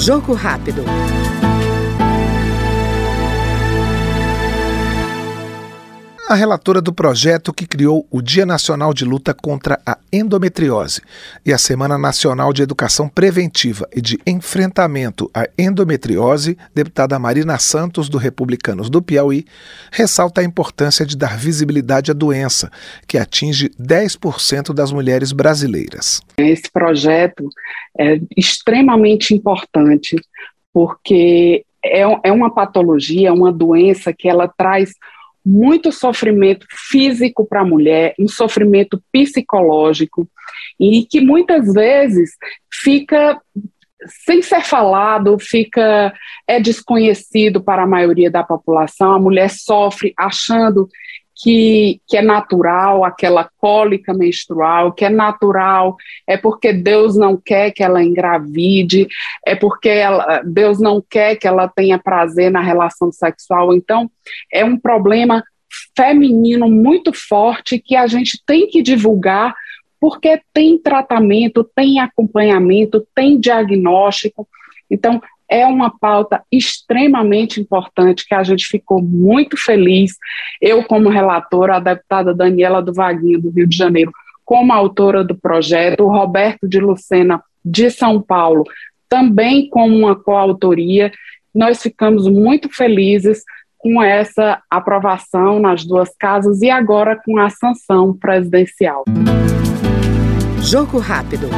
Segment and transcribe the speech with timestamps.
[0.00, 0.82] Jogo rápido.
[6.30, 11.02] A relatora do projeto que criou o Dia Nacional de Luta contra a Endometriose
[11.44, 18.08] e a Semana Nacional de Educação Preventiva e de Enfrentamento à Endometriose, deputada Marina Santos,
[18.08, 19.44] do Republicanos do Piauí,
[19.90, 22.70] ressalta a importância de dar visibilidade à doença,
[23.08, 26.20] que atinge 10% das mulheres brasileiras.
[26.38, 27.48] Esse projeto
[27.98, 30.14] é extremamente importante
[30.72, 34.92] porque é, é uma patologia, é uma doença que ela traz
[35.44, 40.28] muito sofrimento físico para a mulher, um sofrimento psicológico,
[40.78, 42.30] e que muitas vezes
[42.72, 43.40] fica
[44.24, 46.12] sem ser falado, fica
[46.46, 49.12] é desconhecido para a maioria da população.
[49.12, 50.88] A mulher sofre achando
[51.42, 57.70] que, que é natural, aquela cólica menstrual, que é natural, é porque Deus não quer
[57.70, 59.08] que ela engravide,
[59.46, 63.74] é porque ela, Deus não quer que ela tenha prazer na relação sexual.
[63.74, 64.10] Então,
[64.52, 65.42] é um problema
[65.96, 69.54] feminino muito forte que a gente tem que divulgar,
[69.98, 74.46] porque tem tratamento, tem acompanhamento, tem diagnóstico.
[74.90, 80.12] Então, é uma pauta extremamente importante que a gente ficou muito feliz.
[80.60, 84.12] Eu, como relatora, a deputada Daniela do Vaguinho, do Rio de Janeiro,
[84.44, 88.64] como autora do projeto, o Roberto de Lucena, de São Paulo,
[89.08, 91.10] também como uma coautoria.
[91.52, 93.42] Nós ficamos muito felizes
[93.76, 99.04] com essa aprovação nas duas casas e agora com a sanção presidencial.
[100.62, 101.48] Jogo rápido.